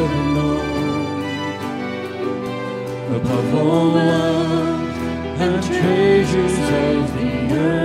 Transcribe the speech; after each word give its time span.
Has 0.00 0.10
ever 0.10 0.24
known 0.34 0.66
above 3.16 3.54
all 3.54 3.92
wealth 3.92 4.98
and 5.40 5.62
treasures 5.62 6.58
of 6.58 7.14
the 7.16 7.32
earth. 7.54 7.80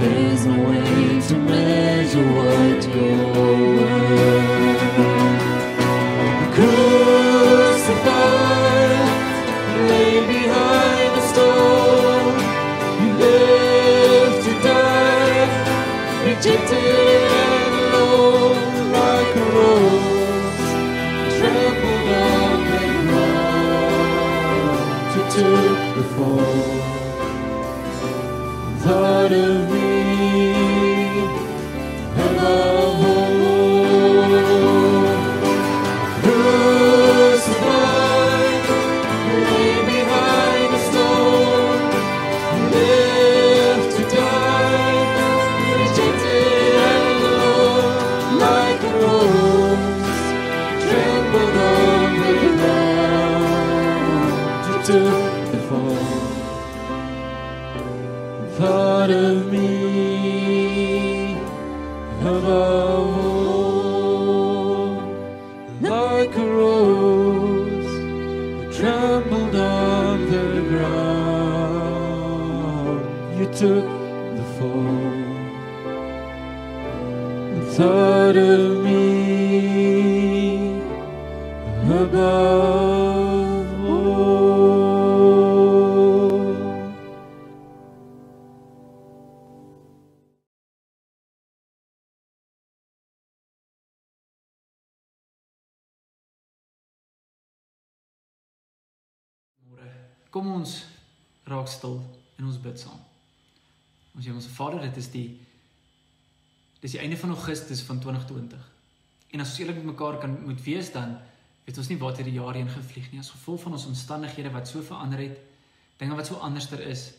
There's 0.00 0.46
no 0.46 0.56
way 0.70 1.20
to 1.28 1.34
measure 1.36 2.28
what 2.32 2.80
you're 2.94 3.34
worth. 3.76 4.57
Took 28.82 29.30
the 29.30 29.67
Kom 100.30 100.50
ons 100.52 100.82
raak 101.48 101.68
stil 101.72 102.00
en 102.38 102.48
ons 102.48 102.60
bid 102.60 102.80
saam. 102.80 102.98
Ons 104.16 104.26
ons 104.34 104.48
Vader, 104.56 104.82
dit 104.88 105.00
is 105.00 105.12
die 105.12 105.28
dis 106.78 106.94
die 106.94 107.00
einde 107.02 107.16
van 107.18 107.32
Augustus 107.34 107.80
van 107.82 107.98
2020. 107.98 108.66
En 109.34 109.42
as 109.42 109.50
ons 109.50 109.60
eerlik 109.60 109.80
met 109.80 109.90
mekaar 109.92 110.20
kan 110.22 110.36
moet 110.44 110.60
wees 110.62 110.92
dan 110.94 111.16
weet 111.66 111.80
ons 111.80 111.88
nie 111.90 111.98
waar 112.00 112.14
hierdie 112.16 112.38
jaar 112.38 112.56
heen 112.56 112.70
gevlieg 112.70 113.10
nie 113.12 113.20
as 113.20 113.32
gevolg 113.34 113.64
van 113.66 113.74
ons 113.76 113.88
omstandighede 113.90 114.52
wat 114.54 114.70
so 114.70 114.80
verander 114.84 115.20
het, 115.20 115.40
dinge 116.00 116.16
wat 116.16 116.30
so 116.30 116.38
anderster 116.44 116.80
is, 116.80 117.10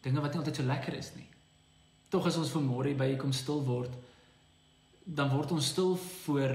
dinge 0.00 0.22
wat 0.22 0.32
nie 0.32 0.40
altyd 0.40 0.60
so 0.60 0.68
lekker 0.68 0.96
is 0.96 1.10
nie. 1.16 1.26
Tog 2.12 2.28
as 2.30 2.38
ons 2.40 2.52
vanmôre 2.54 2.94
by 2.96 3.10
U 3.12 3.18
kom 3.20 3.34
stil 3.36 3.60
word, 3.66 3.92
dan 5.04 5.32
word 5.34 5.52
ons 5.52 5.72
stil 5.74 5.96
voor 5.96 6.54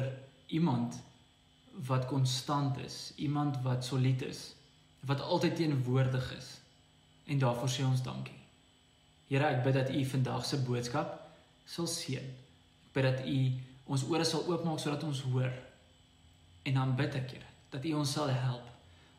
iemand 0.55 0.97
wat 1.87 2.07
konstant 2.09 2.79
is, 2.81 3.11
iemand 3.21 3.59
wat 3.65 3.85
solied 3.85 4.23
is, 4.25 4.56
wat 5.07 5.21
altyd 5.21 5.55
teenwoordig 5.55 6.33
is. 6.37 6.59
En 7.25 7.39
daarvoor 7.39 7.71
sê 7.71 7.85
ons 7.87 8.03
dankie. 8.03 8.35
Here, 9.27 9.47
ek 9.47 9.63
bid 9.63 9.75
dat 9.75 9.89
U 9.91 10.03
vandag 10.05 10.45
se 10.45 10.59
boodskap 10.63 11.15
sal 11.67 11.87
seën. 11.91 12.27
Ek 12.87 12.93
bid 12.95 13.07
dat 13.07 13.25
U 13.27 13.37
ons 13.95 14.03
ore 14.11 14.27
sal 14.27 14.45
oopmaak 14.47 14.79
sodat 14.83 15.03
ons 15.07 15.21
hoor. 15.31 15.51
En 16.67 16.79
dan 16.79 16.95
bid 16.99 17.15
ek, 17.15 17.35
Here, 17.35 17.51
dat 17.71 17.87
U 17.87 17.93
ons 18.03 18.11
sal 18.19 18.31
help 18.31 18.67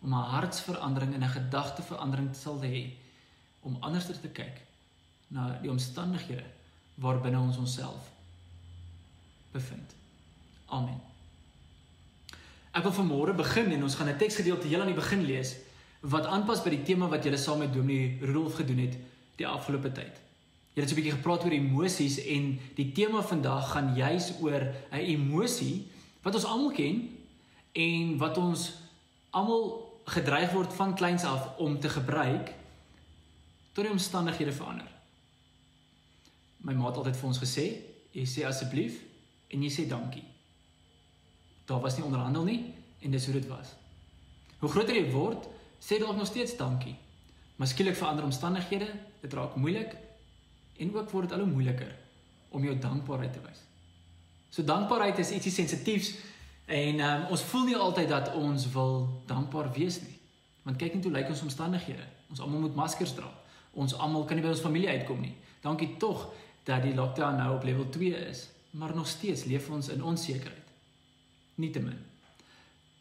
om 0.00 0.14
'n 0.14 0.30
hartsverandering 0.32 1.14
en 1.14 1.24
'n 1.24 1.36
gedagteverandering 1.36 2.32
te 2.32 2.38
sal 2.38 2.60
hê 2.62 2.92
om 3.60 3.76
anders 3.80 4.06
te 4.06 4.28
kyk 4.28 4.62
na 5.28 5.58
die 5.60 5.70
omstandighede 5.70 6.44
waarbinne 6.94 7.38
ons 7.38 7.56
onsself 7.56 8.10
bevind. 9.52 9.94
Amen. 10.66 11.00
Ek 12.70 12.82
wil 12.82 12.92
vanmôre 12.92 13.34
begin 13.34 13.72
en 13.72 13.82
ons 13.82 13.94
gaan 13.94 14.08
'n 14.08 14.16
teksgedeelte 14.16 14.66
heel 14.66 14.80
aan 14.80 14.92
die 14.92 15.02
begin 15.02 15.24
lees 15.24 15.56
wat 16.00 16.26
aanpas 16.26 16.62
by 16.62 16.70
die 16.70 16.84
tema 16.86 17.08
wat 17.10 17.24
julle 17.24 17.38
saam 17.40 17.58
met 17.58 17.72
Dominee 17.74 18.18
Rudolf 18.20 18.54
gedoen 18.60 18.84
het 18.84 18.96
die 19.38 19.46
afgelope 19.46 19.90
tyd. 19.92 20.14
Julle 20.74 20.86
het 20.86 20.90
so 20.90 20.94
'n 20.94 21.00
bietjie 21.02 21.16
gepraat 21.18 21.44
oor 21.44 21.52
emosies 21.52 22.18
en 22.18 22.58
die 22.74 22.92
tema 22.92 23.22
vandag 23.22 23.72
gaan 23.72 23.94
juis 23.94 24.32
oor 24.40 24.62
'n 24.92 25.04
emosie 25.04 25.86
wat 26.22 26.34
ons 26.34 26.44
almal 26.44 26.70
ken 26.70 27.10
en 27.72 28.18
wat 28.18 28.38
ons 28.38 28.72
almal 29.30 29.86
gedreig 30.04 30.52
word 30.52 30.72
van 30.72 30.94
kleins 30.94 31.24
af 31.24 31.58
om 31.58 31.80
te 31.80 31.88
gebruik 31.88 32.54
tot 33.72 33.84
die 33.84 33.92
omstandighede 33.92 34.52
verander. 34.52 34.88
My 36.56 36.72
ma 36.74 36.86
het 36.86 36.96
altyd 36.96 37.16
vir 37.16 37.28
ons 37.28 37.38
gesê, 37.38 37.66
jy 38.12 38.24
sê 38.26 38.46
asseblief 38.46 39.02
en 39.48 39.62
jy 39.62 39.70
sê 39.70 39.86
dankie. 39.88 40.24
Daar 41.66 41.80
was 41.80 41.96
nie 41.96 42.04
onderhandel 42.04 42.44
nie 42.44 42.74
en 43.00 43.10
dis 43.10 43.24
hoe 43.24 43.34
dit 43.34 43.46
was. 43.46 43.74
Hoe 44.58 44.70
groter 44.70 44.94
jy 44.94 45.10
word, 45.12 45.46
sê 45.78 45.98
dalk 45.98 46.16
nog 46.16 46.26
steeds 46.26 46.56
dankie. 46.56 46.96
Maar 47.56 47.66
skielik 47.66 47.96
verander 47.96 48.24
omstandighede, 48.24 48.90
dit 49.20 49.32
raak 49.32 49.56
moeilik 49.56 49.96
en 50.78 50.94
ook 50.94 51.10
word 51.10 51.28
dit 51.28 51.38
al 51.38 51.44
hoe 51.44 51.52
moeiliker 51.52 51.96
om 52.48 52.64
jou 52.64 52.78
dankbaarheid 52.78 53.32
te 53.32 53.40
wys. 53.42 53.64
So 54.48 54.64
dankbaarheid 54.64 55.18
is 55.18 55.32
ietsie 55.34 55.52
sensitiefs 55.52 56.12
en 56.66 57.00
um, 57.00 57.26
ons 57.34 57.42
voel 57.50 57.64
nie 57.66 57.76
altyd 57.76 58.08
dat 58.08 58.30
ons 58.34 58.68
wil 58.72 59.08
dankbaar 59.26 59.72
wees 59.74 60.00
nie. 60.04 60.14
Want 60.62 60.78
kyk 60.78 60.94
net 60.94 61.08
hoe 61.08 61.12
lyk 61.12 61.32
ons 61.32 61.42
omstandighede. 61.42 62.06
Ons 62.30 62.40
almal 62.44 62.66
moet 62.68 62.78
maskers 62.78 63.14
dra. 63.16 63.28
Ons 63.72 63.96
almal 63.96 64.24
kan 64.28 64.38
nie 64.38 64.44
by 64.44 64.52
ons 64.52 64.64
familie 64.64 64.90
uitkom 64.94 65.20
nie. 65.24 65.34
Dankie 65.64 65.96
tog 65.98 66.28
dat 66.68 66.84
die 66.84 66.94
lockdown 66.94 67.40
nou 67.40 67.54
op 67.56 67.64
level 67.64 67.88
2 67.90 68.26
is, 68.28 68.48
maar 68.70 68.94
nog 68.94 69.08
steeds 69.08 69.44
leef 69.48 69.70
ons 69.70 69.88
in 69.88 70.04
onsekerheid. 70.04 70.74
Nietemin. 71.58 71.98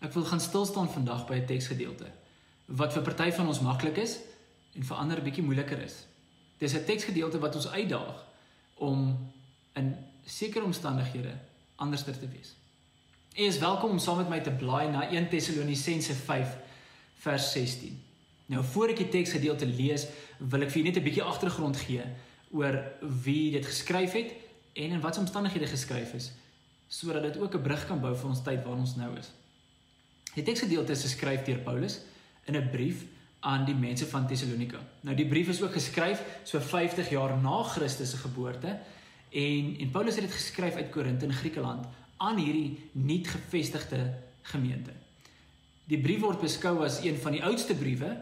Ek 0.01 0.13
wil 0.13 0.25
gaan 0.25 0.41
stil 0.41 0.65
staan 0.65 0.89
vandag 0.89 1.27
by 1.27 1.43
'n 1.43 1.45
teksgedeelte 1.45 2.07
wat 2.67 2.93
vir 2.93 3.03
party 3.03 3.31
van 3.31 3.47
ons 3.47 3.63
maklik 3.63 3.97
is 4.03 4.17
en 4.75 4.83
vir 4.83 4.99
ander 4.99 5.21
bietjie 5.23 5.43
moeiliker 5.43 5.79
is. 5.81 6.05
Dis 6.59 6.73
'n 6.73 6.85
teksgedeelte 6.85 7.39
wat 7.39 7.55
ons 7.55 7.67
uitdaag 7.67 8.25
om 8.75 9.31
in 9.73 9.95
sekere 10.25 10.65
omstandighede 10.65 11.33
anderster 11.75 12.19
te 12.19 12.27
wees. 12.27 12.55
U 13.37 13.43
is 13.43 13.59
welkom 13.59 13.89
om 13.89 13.99
saam 13.99 14.17
met 14.17 14.29
my 14.29 14.39
te 14.39 14.51
blaai 14.51 14.89
na 14.89 15.09
1 15.09 15.29
Tessalonisense 15.29 16.13
5 16.13 16.57
vers 17.15 17.51
16. 17.51 18.03
Nou 18.45 18.63
voor 18.63 18.89
ek 18.89 18.97
die 18.97 19.09
teksgedeelte 19.09 19.65
lees, 19.65 20.07
wil 20.37 20.61
ek 20.61 20.71
vir 20.71 20.81
julle 20.81 20.91
net 20.91 20.97
'n 20.97 21.03
bietjie 21.03 21.23
agtergrond 21.23 21.77
gee 21.77 22.03
oor 22.51 22.83
wie 23.01 23.51
dit 23.51 23.65
geskryf 23.65 24.11
het 24.11 24.33
en 24.73 24.91
in 24.91 25.01
watter 25.01 25.21
omstandighede 25.21 25.67
geskryf 25.67 26.13
is 26.13 26.31
sodat 26.87 27.23
dit 27.23 27.37
ook 27.37 27.55
'n 27.55 27.61
brug 27.61 27.87
kan 27.87 27.99
bou 27.99 28.15
vir 28.15 28.29
ons 28.29 28.43
tyd 28.43 28.63
waarin 28.63 28.79
ons 28.79 28.95
nou 28.95 29.17
is. 29.17 29.31
Die 30.33 30.43
teksgedeelte 30.43 30.91
is 30.91 31.01
geskryf 31.01 31.43
deur 31.43 31.59
Paulus 31.59 31.99
in 32.47 32.55
'n 32.55 32.69
brief 32.71 33.05
aan 33.39 33.65
die 33.65 33.75
mense 33.75 34.05
van 34.05 34.27
Tessalonika. 34.27 34.79
Nou 35.01 35.15
die 35.15 35.27
brief 35.27 35.47
is 35.47 35.61
ook 35.61 35.73
geskryf 35.73 36.23
so 36.43 36.59
50 36.59 37.09
jaar 37.09 37.37
na 37.37 37.63
Christus 37.63 38.09
se 38.09 38.17
geboorte 38.17 38.79
en 39.29 39.75
en 39.79 39.91
Paulus 39.91 40.15
het 40.15 40.23
dit 40.23 40.33
geskryf 40.33 40.75
uit 40.75 40.89
Korinthe 40.89 41.25
in 41.25 41.33
Griekeland 41.33 41.85
aan 42.17 42.37
hierdie 42.37 42.89
nuut 42.91 43.27
gevestigde 43.27 44.13
gemeente. 44.41 44.91
Die 45.85 45.99
brief 45.99 46.19
word 46.19 46.41
beskou 46.41 46.83
as 46.83 47.03
een 47.03 47.17
van 47.17 47.31
die 47.31 47.43
oudste 47.43 47.75
briewe 47.75 48.17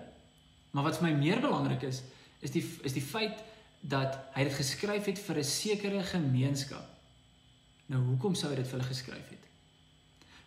Maar 0.75 0.83
wat 0.83 0.97
vir 0.99 1.07
my 1.07 1.13
meer 1.15 1.39
belangrik 1.39 1.85
is, 1.87 2.01
is 2.43 2.51
die 2.51 2.63
is 2.83 2.93
die 2.93 3.03
feit 3.03 3.39
dat 3.79 4.17
hy 4.35 4.43
dit 4.43 4.57
geskryf 4.57 5.07
het 5.07 5.19
vir 5.23 5.37
'n 5.39 5.47
sekere 5.47 6.03
gemeenskap. 6.03 6.83
Nou 7.85 8.01
hoekom 8.03 8.35
sou 8.35 8.49
hy 8.49 8.55
dit 8.55 8.67
vir 8.67 8.79
hulle 8.79 8.91
geskryf 8.91 9.29
het? 9.29 9.43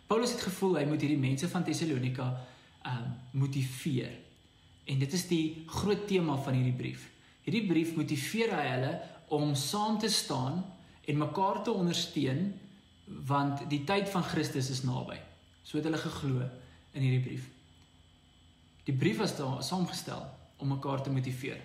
Paulus 0.07 0.31
het 0.31 0.41
gevoel 0.41 0.77
hy 0.77 0.85
moet 0.85 1.01
hierdie 1.01 1.17
mense 1.17 1.49
van 1.49 1.63
Tessalonika 1.63 2.23
ehm 2.23 2.39
um, 2.85 3.13
motiveer. 3.31 4.11
En 4.85 4.99
dit 4.99 5.13
is 5.13 5.27
die 5.27 5.63
groot 5.67 6.07
tema 6.07 6.37
van 6.43 6.57
hierdie 6.57 6.77
brief. 6.77 7.09
Hierdie 7.45 7.65
brief 7.67 7.95
motiveer 7.97 8.53
hy 8.55 8.65
hulle 8.67 8.93
om 9.35 9.53
saam 9.55 9.99
te 10.01 10.09
staan 10.09 10.63
en 11.05 11.17
mekaar 11.17 11.63
te 11.63 11.73
ondersteun 11.73 12.51
want 13.25 13.63
die 13.69 13.83
tyd 13.89 14.09
van 14.09 14.23
Christus 14.23 14.69
is 14.69 14.83
naby. 14.85 15.17
So 15.63 15.77
het 15.77 15.87
hulle 15.87 16.01
geglo 16.01 16.45
in 16.93 17.05
hierdie 17.05 17.23
brief. 17.25 17.47
Die 18.85 18.95
brief 18.97 19.17
was 19.21 19.35
saamgestel 19.65 20.21
om 20.57 20.73
mekaar 20.73 21.01
te 21.03 21.13
motiveer. 21.13 21.59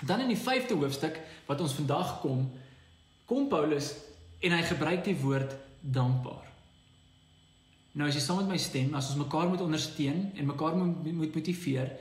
Dan 0.00 0.24
in 0.24 0.32
die 0.32 0.40
5de 0.40 0.76
hoofstuk 0.76 1.20
wat 1.46 1.60
ons 1.60 1.76
vandag 1.76 2.18
kom, 2.20 2.48
kom 3.24 3.48
Paulus 3.48 3.92
en 4.44 4.52
hy 4.52 4.62
gebruik 4.68 5.04
die 5.06 5.16
woord 5.20 5.54
dankbaar. 5.80 6.43
Nou 7.94 8.08
as 8.08 8.16
jy 8.18 8.22
saam 8.24 8.40
met 8.42 8.50
my 8.50 8.58
stem, 8.58 8.94
as 8.98 9.12
ons 9.12 9.20
mekaar 9.20 9.46
moet 9.48 9.62
ondersteun 9.62 10.32
en 10.34 10.48
mekaar 10.50 10.74
moet, 10.76 11.12
moet 11.14 11.34
motiveer, 11.34 11.92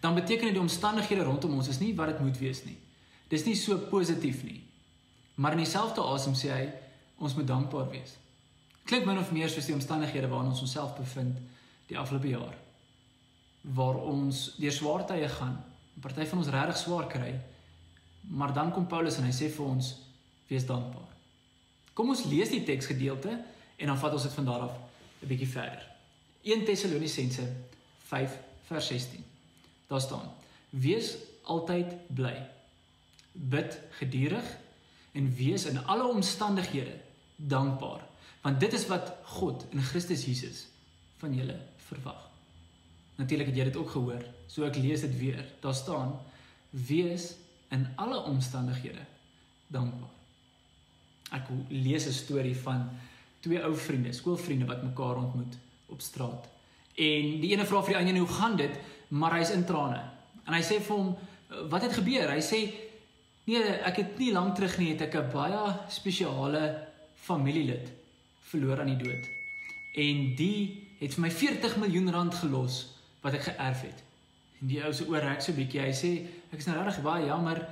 dan 0.00 0.16
beteken 0.16 0.48
dit 0.48 0.56
die 0.56 0.62
omstandighede 0.62 1.26
rondom 1.28 1.58
ons 1.58 1.68
is 1.68 1.80
nie 1.82 1.92
wat 1.94 2.14
dit 2.14 2.22
moet 2.24 2.38
wees 2.40 2.64
nie. 2.64 2.78
Dis 3.28 3.44
nie 3.44 3.54
so 3.56 3.76
positief 3.90 4.42
nie. 4.46 4.62
Maar 5.34 5.56
in 5.56 5.62
dieselfde 5.62 6.04
asem 6.08 6.34
sê 6.36 6.50
hy 6.52 6.64
ons 7.22 7.36
moet 7.36 7.46
dankbaar 7.46 7.90
wees. 7.92 8.16
Klink 8.88 9.06
min 9.06 9.20
of 9.20 9.30
meer 9.32 9.52
soos 9.52 9.68
die 9.68 9.76
omstandighede 9.76 10.30
waarin 10.32 10.50
ons 10.50 10.62
onsself 10.64 10.96
bevind 10.96 11.36
die 11.88 11.98
afgelope 12.00 12.32
jaar. 12.32 12.56
Waar 13.62 14.00
ons 14.08 14.54
deur 14.58 14.74
swaar 14.74 15.04
tye 15.06 15.28
gaan, 15.28 15.60
'n 15.96 16.00
party 16.00 16.26
van 16.26 16.38
ons 16.38 16.48
regtig 16.48 16.76
swaar 16.76 17.06
kry. 17.06 17.40
Maar 18.28 18.52
dan 18.52 18.72
kom 18.72 18.86
Paulus 18.86 19.18
en 19.18 19.24
hy 19.24 19.32
sê 19.32 19.50
vir 19.50 19.66
ons 19.66 19.94
wees 20.48 20.66
dankbaar. 20.66 21.10
Kom 21.94 22.08
ons 22.08 22.24
lees 22.24 22.48
die 22.48 22.64
teksgedeelte 22.64 23.30
en 23.76 23.86
dan 23.86 23.98
vat 23.98 24.12
ons 24.12 24.22
dit 24.22 24.32
van 24.32 24.44
daar 24.44 24.60
af 24.60 24.91
'n 25.22 25.26
bietjie 25.26 25.48
verder. 25.48 25.82
1 26.42 26.64
Tessalonisense 26.64 27.46
5 28.06 28.38
vers 28.66 28.86
16. 28.86 29.24
Daar 29.86 30.00
staan: 30.00 30.32
Wees 30.70 31.16
altyd 31.42 31.94
bly. 32.06 32.36
Bid 33.32 33.78
gedurig 33.90 34.58
en 35.12 35.34
wees 35.34 35.64
in 35.64 35.84
alle 35.86 36.06
omstandighede 36.06 37.00
dankbaar, 37.36 38.06
want 38.40 38.60
dit 38.60 38.72
is 38.72 38.86
wat 38.86 39.14
God 39.24 39.64
in 39.70 39.82
Christus 39.82 40.24
Jesus 40.24 40.66
van 41.16 41.34
julle 41.34 41.56
verwag. 41.76 42.28
Natuurlik 43.14 43.46
het 43.46 43.56
jy 43.56 43.64
dit 43.64 43.76
ook 43.76 43.90
gehoor, 43.90 44.24
so 44.46 44.64
ek 44.64 44.76
lees 44.76 45.00
dit 45.00 45.16
weer. 45.18 45.44
Daar 45.60 45.74
staan: 45.74 46.16
Wees 46.70 47.34
in 47.72 47.86
alle 47.96 48.20
omstandighede 48.28 49.04
dankbaar. 49.72 50.10
Ek 51.32 51.48
lees 51.68 52.06
'n 52.06 52.12
storie 52.12 52.56
van 52.56 52.90
twee 53.42 53.62
ou 53.66 53.74
vriende, 53.76 54.12
skoolvriende 54.14 54.68
wat 54.68 54.82
mekaar 54.86 55.18
ontmoet 55.18 55.58
op 55.86 56.00
straat. 56.00 56.46
En 56.94 57.38
die 57.42 57.50
ene 57.52 57.66
vra 57.66 57.82
vir 57.82 57.96
die 57.96 58.00
ander 58.00 58.20
hoe 58.22 58.34
gaan 58.36 58.56
dit, 58.56 58.74
maar 59.18 59.36
hy's 59.38 59.52
in 59.54 59.64
trane. 59.66 60.00
En 60.46 60.54
hy 60.54 60.62
sê 60.62 60.78
vir 60.80 60.96
hom, 60.96 61.16
"Wat 61.70 61.82
het 61.82 61.92
gebeur?" 61.92 62.30
Hy 62.30 62.40
sê, 62.40 62.72
"Nee, 63.44 63.62
ek 63.62 63.96
het 63.96 64.18
nie 64.18 64.32
lank 64.32 64.54
terug 64.54 64.78
nie, 64.78 64.90
het 64.90 65.00
ek 65.00 65.14
'n 65.14 65.32
baie 65.32 65.74
spesiale 65.88 66.88
familielid 67.14 67.92
verloor 68.40 68.80
aan 68.80 68.96
die 68.96 69.04
dood. 69.04 69.26
En 69.94 70.34
die 70.36 70.88
het 71.00 71.14
vir 71.14 71.20
my 71.20 71.30
40 71.30 71.76
miljoen 71.76 72.10
rand 72.10 72.34
gelos 72.34 72.94
wat 73.20 73.34
ek 73.34 73.42
geërf 73.42 73.80
het." 73.82 74.02
En 74.60 74.66
die 74.66 74.84
ou 74.84 74.92
se 74.92 75.08
oor 75.08 75.20
rek 75.20 75.40
so 75.40 75.52
bietjie. 75.52 75.80
Hy 75.80 75.92
sê, 75.92 76.26
"Ek 76.52 76.58
is 76.58 76.66
nou 76.66 76.76
regtig 76.76 77.02
baie 77.02 77.26
jammer, 77.26 77.68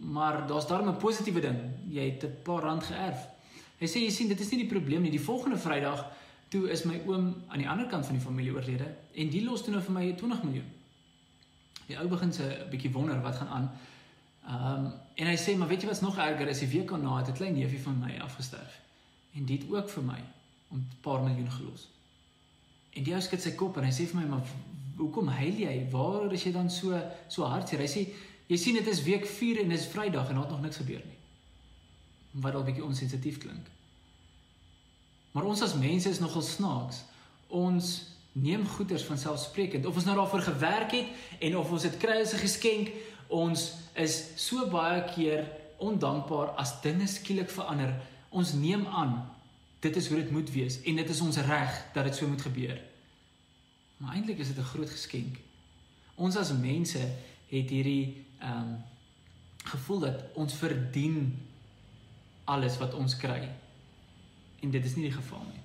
maar 0.00 0.46
daar's 0.46 0.66
daarom 0.66 0.88
'n 0.88 0.96
positiewe 0.96 1.40
ding. 1.40 1.58
Jy 1.88 2.10
het 2.10 2.24
'n 2.24 2.42
paar 2.42 2.62
rand 2.62 2.82
geërf." 2.82 3.37
Hy 3.78 3.86
sê, 3.86 4.00
"Jy 4.02 4.10
sien, 4.10 4.28
dit 4.28 4.40
is 4.40 4.50
nie 4.50 4.58
die 4.58 4.70
probleem 4.70 5.02
nie. 5.02 5.10
Die 5.10 5.20
volgende 5.20 5.58
Vrydag 5.58 6.06
toe 6.48 6.70
is 6.70 6.84
my 6.84 7.00
oom 7.06 7.42
aan 7.48 7.58
die 7.58 7.68
ander 7.68 7.86
kant 7.86 8.06
van 8.06 8.14
die 8.14 8.24
familie 8.24 8.52
oorlede 8.52 8.94
en 9.14 9.28
die 9.28 9.44
los 9.44 9.62
toe 9.62 9.72
nou 9.72 9.82
vir 9.82 9.92
my 9.92 10.12
20 10.12 10.42
miljoen." 10.42 10.70
Die 11.86 11.98
ou 11.98 12.08
begin 12.08 12.32
se 12.32 12.42
'n 12.42 12.70
bietjie 12.70 12.92
wonder 12.92 13.22
wat 13.22 13.36
gaan 13.36 13.48
aan. 13.48 13.70
Ehm 14.48 14.86
um, 14.86 14.92
en 15.14 15.26
hy 15.26 15.36
sê, 15.36 15.56
"Maar 15.56 15.68
weet 15.68 15.80
jy 15.80 15.86
wat's 15.86 16.00
nog 16.00 16.18
erger? 16.18 16.48
Is 16.48 16.58
die 16.58 16.68
week 16.68 16.88
daarna 16.88 17.16
het 17.16 17.28
'n 17.28 17.32
klein 17.32 17.54
neefie 17.54 17.80
van 17.80 17.98
my 17.98 18.18
afgesterf. 18.18 18.80
En 19.34 19.44
dit 19.44 19.64
ook 19.70 19.90
vir 19.90 20.02
my 20.02 20.22
om 20.68 20.78
'n 20.78 20.90
paar 21.00 21.22
miljoen 21.22 21.50
gelos." 21.50 21.88
En 22.90 23.02
die 23.02 23.14
ou 23.14 23.20
skud 23.20 23.42
sy 23.42 23.50
kop 23.50 23.76
en 23.76 23.84
hy 23.84 23.90
sê 23.90 24.06
vir 24.06 24.20
my, 24.20 24.26
"Maar 24.26 24.42
hoekom 24.96 25.28
huil 25.28 25.60
jy? 25.62 25.86
Waar 25.90 26.32
is 26.32 26.44
jy 26.44 26.52
dan 26.52 26.70
so 26.70 26.98
so 27.28 27.46
hartseer? 27.46 27.80
Hy 27.80 27.90
sê 27.90 28.08
jy 28.48 28.56
sien 28.56 28.78
dit 28.78 28.86
is 28.86 29.02
week 29.06 29.26
4 29.26 29.62
en 29.62 29.68
dis 29.68 29.86
Vrydag 29.86 30.28
en 30.28 30.34
daar 30.34 30.44
het 30.44 30.54
nog 30.56 30.62
niks 30.62 30.80
gebeur 30.80 31.02
nie. 31.04 31.17
Wat 32.30 32.54
al 32.54 32.62
bietjie 32.62 32.84
onsensitief 32.84 33.38
klink. 33.38 33.66
Maar 35.32 35.44
ons 35.44 35.62
as 35.62 35.74
mense 35.74 36.08
is 36.08 36.18
nogal 36.18 36.42
snaaks. 36.42 37.02
Ons 37.46 38.16
neem 38.32 38.66
goeders 38.66 39.02
van 39.02 39.18
selfsprekend 39.18 39.86
of 39.86 39.96
ons 39.96 40.04
nou 40.04 40.16
daarvoor 40.16 40.40
gewerk 40.40 40.92
het 40.92 41.40
en 41.42 41.56
of 41.56 41.70
ons 41.70 41.82
dit 41.82 41.96
kry 41.96 42.20
as 42.20 42.34
'n 42.34 42.44
geskenk, 42.44 42.90
ons 43.28 43.72
is 43.94 44.14
so 44.36 44.68
baie 44.70 45.04
keer 45.14 45.50
ondankbaar 45.76 46.54
as 46.56 46.80
dinge 46.80 47.06
skielik 47.06 47.50
verander. 47.50 47.94
Ons 48.28 48.52
neem 48.52 48.86
aan 48.86 49.30
dit 49.80 49.96
is 49.96 50.08
hoe 50.08 50.16
dit 50.16 50.30
moet 50.30 50.50
wees 50.50 50.82
en 50.82 50.96
dit 50.96 51.08
is 51.08 51.20
ons 51.20 51.36
reg 51.36 51.84
dat 51.94 52.04
dit 52.04 52.14
so 52.14 52.26
moet 52.26 52.42
gebeur. 52.42 52.80
Maar 53.96 54.14
eintlik 54.14 54.38
is 54.38 54.46
dit 54.46 54.58
'n 54.58 54.72
groot 54.74 54.90
geskenk. 54.90 55.36
Ons 56.14 56.36
as 56.36 56.52
mense 56.52 56.98
het 57.48 57.70
hierdie 57.70 58.24
ehm 58.38 58.58
um, 58.58 58.84
gevoel 59.64 59.98
dat 59.98 60.24
ons 60.34 60.54
verdien 60.54 61.47
alles 62.48 62.78
wat 62.80 62.94
ons 62.98 63.16
kry. 63.20 63.42
En 64.64 64.70
dit 64.74 64.84
is 64.84 64.96
nie 64.96 65.08
die 65.08 65.16
geval 65.16 65.44
nie. 65.46 65.62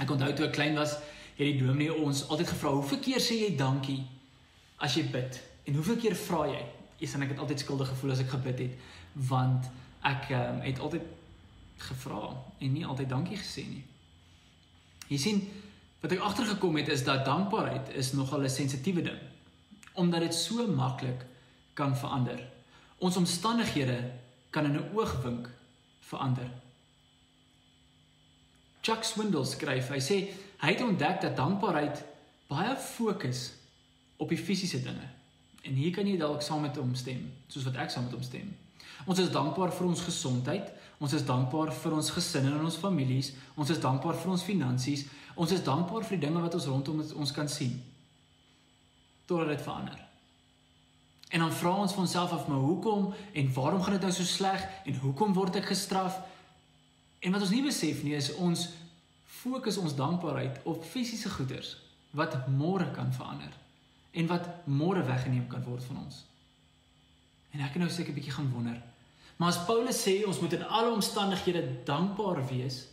Ek 0.00 0.10
onthou 0.10 0.30
toe 0.32 0.46
ek 0.46 0.54
klein 0.56 0.78
was, 0.78 0.96
het 1.36 1.44
die 1.44 1.58
dominee 1.58 1.94
ons 1.94 2.24
altyd 2.28 2.48
gevra, 2.54 2.70
"Hoeveel 2.78 2.98
keer 2.98 3.20
sê 3.20 3.38
jy 3.40 3.56
dankie 3.56 4.02
as 4.78 4.94
jy 4.94 5.04
bid? 5.10 5.40
En 5.66 5.74
hoeveel 5.74 5.96
keer 5.96 6.16
vra 6.16 6.46
jy?" 6.46 6.64
Eers 6.98 7.14
en 7.14 7.22
ek 7.22 7.28
het 7.28 7.38
altyd 7.38 7.60
skuldig 7.60 7.88
gevoel 7.88 8.10
as 8.10 8.20
ek 8.20 8.30
gebid 8.30 8.58
het, 8.58 8.78
want 9.14 9.66
ek 10.02 10.30
um, 10.30 10.60
het 10.60 10.78
altyd 10.78 11.02
gevra 11.76 12.36
en 12.58 12.72
nie 12.72 12.86
altyd 12.86 13.08
dankie 13.08 13.36
gesê 13.36 13.66
nie. 13.68 13.84
Jy 15.08 15.18
sien, 15.18 15.50
Wat 16.02 16.10
ek 16.10 16.22
agtergekom 16.26 16.76
het 16.80 16.88
is 16.90 17.04
dat 17.06 17.24
dankbaarheid 17.24 17.92
is 17.94 18.12
nogal 18.12 18.42
'n 18.42 18.50
sensitiewe 18.50 19.02
ding 19.02 19.20
omdat 19.94 20.20
dit 20.20 20.34
so 20.34 20.66
maklik 20.66 21.26
kan 21.72 21.96
verander. 21.96 22.48
Ons 22.98 23.16
omstandighede 23.16 24.10
kan 24.50 24.64
in 24.64 24.76
'n 24.76 24.90
oogwink 24.94 25.50
verander. 26.12 26.50
Chuck 28.82 29.06
Swindoll 29.06 29.46
skryf, 29.46 29.90
hy 29.94 30.00
sê 30.02 30.18
hy 30.62 30.74
het 30.74 30.84
ontdek 30.84 31.22
dat 31.24 31.38
dankbaarheid 31.38 32.04
baie 32.50 32.76
fokus 32.76 33.52
op 34.22 34.30
die 34.30 34.38
fisiese 34.38 34.82
dinge. 34.84 35.08
En 35.62 35.78
hier 35.78 35.94
kan 35.94 36.06
jy 36.06 36.18
dalk 36.18 36.42
saam 36.42 36.64
met 36.66 36.76
hom 36.78 36.94
stem, 36.98 37.24
soos 37.48 37.66
wat 37.68 37.80
ek 37.84 37.94
saam 37.94 38.08
met 38.08 38.16
hom 38.18 38.26
stem. 38.26 38.50
Ons 39.06 39.22
is 39.22 39.32
dankbaar 39.34 39.72
vir 39.74 39.88
ons 39.88 40.04
gesondheid, 40.06 40.70
ons 41.02 41.14
is 41.16 41.24
dankbaar 41.26 41.72
vir 41.74 41.94
ons 41.96 42.12
gesinne 42.14 42.52
en 42.52 42.66
ons 42.66 42.78
families, 42.78 43.32
ons 43.58 43.70
is 43.70 43.80
dankbaar 43.82 44.18
vir 44.18 44.34
ons 44.34 44.46
finansies, 44.46 45.06
Ons 45.34 45.54
is 45.56 45.64
dankbaar 45.64 46.04
vir 46.04 46.18
die 46.18 46.26
dinge 46.26 46.42
wat 46.44 46.54
ons 46.58 46.68
rondom 46.68 47.00
ons 47.00 47.32
kan 47.32 47.48
sien. 47.48 47.78
Totdat 49.26 49.54
dit 49.54 49.64
verander. 49.64 50.00
En 51.32 51.40
dan 51.40 51.52
vra 51.56 51.72
ons 51.80 51.94
vir 51.94 52.04
onsself 52.04 52.32
af, 52.36 52.46
maar 52.48 52.60
hoekom 52.60 53.14
en 53.32 53.52
waarom 53.54 53.82
gaan 53.82 53.96
dit 53.96 54.04
nou 54.04 54.12
so 54.12 54.28
sleg 54.28 54.62
en 54.84 54.98
hoekom 55.00 55.32
word 55.32 55.56
ek 55.62 55.70
gestraf? 55.72 56.18
En 57.24 57.32
wat 57.32 57.44
ons 57.46 57.54
nie 57.54 57.64
besef 57.64 58.02
nie 58.04 58.14
is 58.18 58.34
ons 58.34 58.68
fokus 59.40 59.78
ons 59.80 59.96
dankbaarheid 59.96 60.60
op 60.68 60.84
fisiese 60.84 61.32
goederes 61.32 61.76
wat 62.12 62.36
môre 62.52 62.90
kan 62.92 63.12
verander 63.16 63.52
en 64.12 64.28
wat 64.28 64.48
môre 64.68 65.02
weggeneem 65.08 65.48
kan 65.48 65.64
word 65.64 65.84
van 65.88 66.02
ons. 66.04 66.24
En 67.56 67.64
ek 67.64 67.74
het 67.74 67.82
nou 67.82 67.90
seker 67.90 68.12
'n 68.12 68.18
bietjie 68.20 68.36
gaan 68.36 68.52
wonder. 68.52 68.82
Maar 69.36 69.48
as 69.48 69.64
Paulus 69.64 70.02
sê 70.04 70.26
ons 70.26 70.40
moet 70.40 70.52
in 70.52 70.64
alle 70.64 70.92
omstandighede 70.92 71.84
dankbaar 71.84 72.46
wees, 72.48 72.92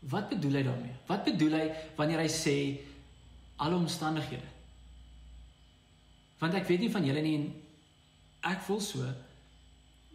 Wat 0.00 0.28
bedoel 0.28 0.60
hy 0.60 0.62
daarmee? 0.66 0.98
Wat 1.08 1.24
bedoel 1.26 1.56
hy 1.58 1.64
wanneer 1.96 2.22
hy 2.22 2.28
sê 2.30 2.56
alle 3.62 3.78
omstandighede? 3.78 4.54
Want 6.38 6.54
ek 6.54 6.68
weet 6.68 6.84
nie 6.84 6.92
van 6.92 7.06
julle 7.06 7.22
nie 7.24 7.36
en 7.38 7.46
ek 8.52 8.60
voel 8.66 8.82
so 8.84 9.06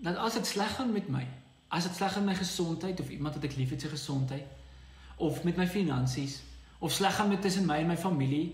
dat 0.02 0.18
as 0.18 0.38
dit 0.38 0.48
sleg 0.50 0.76
gaan 0.76 0.94
met 0.94 1.10
my, 1.14 1.24
as 1.70 1.86
dit 1.88 1.98
sleg 1.98 2.14
gaan 2.14 2.26
met 2.26 2.34
my 2.34 2.40
gesondheid 2.42 3.00
of 3.00 3.10
iemand 3.14 3.38
wat 3.38 3.46
ek 3.50 3.58
liefhet 3.58 3.84
se 3.84 3.92
gesondheid 3.92 5.20
of 5.22 5.44
met 5.46 5.60
my 5.62 5.68
finansies 5.70 6.40
of 6.82 6.94
sleg 6.94 7.14
gaan 7.16 7.30
met 7.30 7.42
tussen 7.42 7.68
my 7.70 7.78
en 7.84 7.92
my 7.92 7.98
familie, 7.98 8.48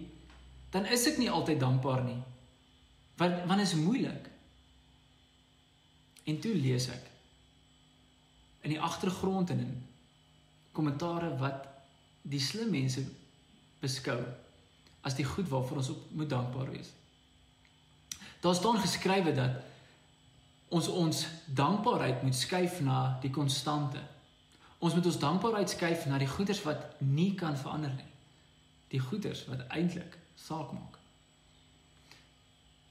dan 0.76 0.86
is 0.92 1.06
ek 1.08 1.20
nie 1.22 1.30
altyd 1.32 1.62
dankbaar 1.64 2.04
nie. 2.04 2.18
Want 3.18 3.46
want 3.48 3.64
is 3.64 3.78
moeilik. 3.80 4.28
En 6.28 6.40
toe 6.44 6.52
lees 6.56 6.90
ek 6.92 7.06
in 8.68 8.74
die 8.76 8.82
agtergrond 8.84 9.54
en 9.54 9.64
in 9.64 9.76
kommentare 10.76 11.32
wat 11.40 11.70
die 12.28 12.42
slim 12.44 12.74
mense 12.74 13.06
beskou 13.80 14.20
as 15.08 15.16
die 15.16 15.26
goed 15.26 15.48
waarvoor 15.48 15.80
ons 15.80 15.94
op 15.94 16.10
moet 16.20 16.30
dankbaar 16.30 16.74
wees. 16.74 16.92
Daar 18.42 18.56
staan 18.56 18.80
geskrywe 18.80 19.34
dat 19.34 19.64
ons 20.68 20.88
ons 20.88 21.28
dankbaarheid 21.46 22.24
moet 22.24 22.36
skuif 22.36 22.82
na 22.84 23.18
die 23.22 23.32
konstante. 23.32 24.02
Ons 24.78 24.94
moet 24.94 25.06
ons 25.06 25.20
dankbaarheid 25.20 25.70
skuif 25.70 26.06
na 26.06 26.20
die 26.22 26.30
goeders 26.30 26.62
wat 26.68 27.00
nie 27.00 27.34
kan 27.36 27.58
verander 27.58 27.94
nie. 27.96 28.12
Die 28.92 29.00
goeders 29.00 29.46
wat 29.48 29.66
eintlik 29.68 30.18
saak 30.36 30.72
maak. 30.76 31.00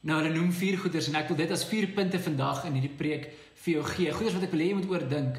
Nou 0.07 0.19
hulle 0.23 0.35
noem 0.35 0.53
vier 0.55 0.79
goeders 0.79 1.11
en 1.11 1.19
ek 1.19 1.31
wil 1.31 1.39
dit 1.39 1.53
as 1.53 1.67
vier 1.67 1.89
punte 1.95 2.19
vandag 2.23 2.65
in 2.67 2.79
hierdie 2.79 2.97
preek 2.99 3.31
vir 3.63 3.79
jou 3.79 3.85
gee. 3.93 4.13
Goeders 4.15 4.39
wat 4.39 4.49
ek 4.49 4.55
wil 4.55 4.65
hê 4.65 4.73
jy 4.73 4.81
moet 4.81 4.91
oordink 4.91 5.39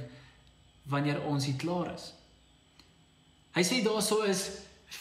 wanneer 0.92 1.22
ons 1.28 1.46
hier 1.50 1.60
klaar 1.60 1.92
is. 1.94 2.12
Hy 3.58 3.64
sê 3.66 3.82
daarso 3.84 4.22
is 4.28 4.48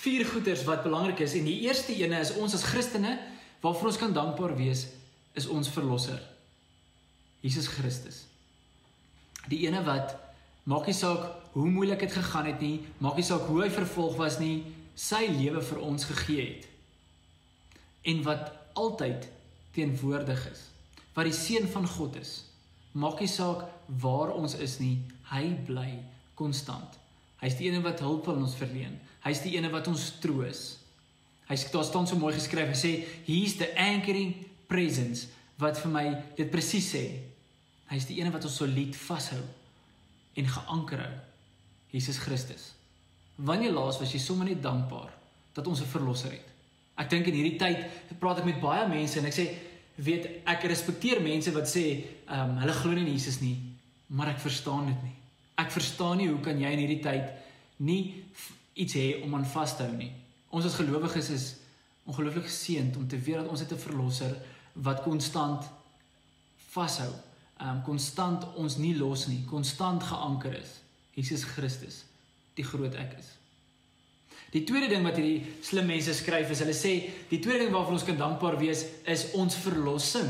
vier 0.02 0.26
goeders 0.26 0.64
wat 0.66 0.82
belangrik 0.86 1.20
is 1.22 1.36
en 1.38 1.46
die 1.46 1.60
eerste 1.66 1.94
ene 1.94 2.18
is 2.24 2.34
ons 2.40 2.56
as 2.58 2.66
Christene 2.66 3.18
waarvoor 3.62 3.92
ons 3.92 4.00
kan 4.00 4.14
dankbaar 4.14 4.56
wees 4.58 4.86
is 5.36 5.48
ons 5.52 5.68
verlosser. 5.68 6.20
Jesus 7.44 7.68
Christus. 7.68 8.24
Die 9.50 9.62
ene 9.66 9.82
wat 9.86 10.16
maak 10.66 10.88
nie 10.88 10.96
saak 10.96 11.52
hoe 11.54 11.68
moeilik 11.70 12.02
dit 12.02 12.12
gegaan 12.12 12.48
het 12.50 12.62
nie, 12.64 12.80
maak 12.98 13.18
nie 13.18 13.26
saak 13.26 13.46
hoe 13.50 13.62
hy 13.62 13.70
vervolg 13.72 14.16
was 14.18 14.40
nie, 14.42 14.64
sy 14.96 15.26
lewe 15.30 15.62
vir 15.62 15.82
ons 15.84 16.08
gegee 16.08 16.46
het. 16.48 16.66
En 18.10 18.24
wat 18.26 18.50
altyd 18.76 19.28
teenwoordig 19.76 20.42
is. 20.50 20.66
Wat 21.14 21.28
die 21.28 21.36
seun 21.36 21.68
van 21.72 21.86
God 21.88 22.16
is. 22.20 22.38
Maak 22.96 23.20
nie 23.20 23.30
saak 23.30 23.66
waar 24.02 24.32
ons 24.34 24.56
is 24.62 24.78
nie, 24.80 24.98
hy 25.30 25.50
bly 25.68 25.90
konstant. 26.36 26.96
Hy's 27.42 27.58
die 27.58 27.68
een 27.68 27.84
wat 27.84 28.00
hulp 28.04 28.28
aan 28.32 28.42
ons 28.42 28.56
verleen. 28.56 28.96
Hy's 29.24 29.42
die 29.44 29.56
een 29.56 29.68
wat 29.72 29.88
ons 29.90 30.08
troos. 30.22 30.64
Hy's 31.46 31.66
daar 31.70 31.84
staan 31.86 32.08
so 32.08 32.18
mooi 32.18 32.34
geskryf. 32.34 32.72
Hy 32.72 32.78
sê 32.78 32.92
he's 33.28 33.56
the 33.60 33.68
anchoring 33.78 34.34
presence 34.66 35.28
wat 35.60 35.78
vir 35.80 35.92
my 35.92 36.06
dit 36.36 36.50
presies 36.50 36.88
sê. 36.94 37.04
Hy's 37.90 38.08
die 38.08 38.20
een 38.20 38.32
wat 38.34 38.44
ons 38.44 38.58
solied 38.58 38.96
vashou 38.96 39.42
en 40.36 40.50
geanker 40.56 41.04
hou. 41.04 41.14
Jesus 41.94 42.18
Christus. 42.18 42.72
Wanneer 43.36 43.72
laas 43.72 44.00
was 44.00 44.12
jy 44.12 44.20
sommer 44.20 44.48
net 44.48 44.62
dankbaar 44.62 45.12
dat 45.54 45.66
ons 45.66 45.80
'n 45.80 45.92
verlosser 45.92 46.32
het? 46.32 46.48
Ek 46.96 47.10
dink 47.10 47.26
in 47.26 47.34
hierdie 47.34 47.58
tyd 47.58 48.18
praat 48.18 48.38
ek 48.38 48.44
met 48.44 48.60
baie 48.60 48.88
mense 48.88 49.18
en 49.18 49.26
ek 49.26 49.34
sê 49.34 49.46
weet 49.96 50.42
ek 50.44 50.64
respekteer 50.64 51.22
mense 51.22 51.52
wat 51.52 51.68
sê 51.68 52.04
ehm 52.28 52.50
um, 52.50 52.56
hulle 52.58 52.72
glo 52.72 52.92
nie 52.92 53.06
in 53.06 53.12
Jesus 53.12 53.40
nie, 53.40 53.56
maar 54.06 54.28
ek 54.28 54.40
verstaan 54.40 54.86
dit 54.86 55.02
nie. 55.02 55.16
Ek 55.56 55.70
verstaan 55.70 56.18
nie 56.18 56.28
hoe 56.28 56.40
kan 56.40 56.58
jy 56.60 56.72
in 56.72 56.78
hierdie 56.78 57.02
tyd 57.02 57.32
nie 57.78 58.24
iets 58.74 58.94
hê 58.94 59.22
om 59.22 59.34
aan 59.34 59.44
vas 59.44 59.76
te 59.76 59.84
hou 59.84 59.96
nie. 59.96 60.12
Ons 60.50 60.66
as 60.66 60.74
gelowiges 60.74 61.30
is 61.30 61.46
ongelooflik 62.06 62.44
geseënd 62.44 62.96
om 62.96 63.08
te 63.08 63.18
weet 63.18 63.40
dat 63.42 63.48
ons 63.48 63.60
het 63.60 63.72
'n 63.72 63.78
verlosser 63.78 64.36
wat 64.82 65.02
konstant 65.02 65.64
vashou 66.72 67.12
um 67.64 67.80
konstant 67.86 68.44
ons 68.60 68.76
nie 68.76 68.92
los 68.98 69.26
nie, 69.30 69.40
konstant 69.48 70.02
geanker 70.04 70.58
is. 70.58 70.74
Jesus 71.16 71.46
Christus, 71.48 72.02
die 72.56 72.66
groot 72.66 72.96
ek 73.00 73.14
is. 73.16 73.30
Die 74.52 74.62
tweede 74.68 74.90
ding 74.92 75.06
wat 75.06 75.16
hierdie 75.16 75.56
slim 75.64 75.88
mense 75.88 76.12
skryf 76.16 76.52
is 76.52 76.60
hulle 76.62 76.74
sê 76.76 76.92
die 77.30 77.40
tweede 77.40 77.64
ding 77.64 77.72
waarvoor 77.72 77.96
ons 77.96 78.04
kan 78.06 78.20
dankbaar 78.20 78.58
wees 78.60 78.84
is 79.08 79.30
ons 79.36 79.56
verlossing. 79.64 80.28